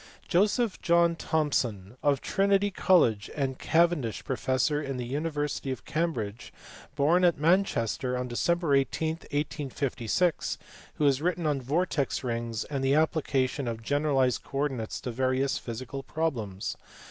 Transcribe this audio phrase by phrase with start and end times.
[0.27, 6.51] Joseph John Thomson, of Trinity College, and Cavendish professor in the university of Cambridge,
[6.95, 8.75] born at Manchester on Dec.
[8.81, 10.57] 18, 1856,
[10.95, 16.01] who has written on vortex rings and the application of generalized coordinates to various physical
[16.01, 16.75] problems.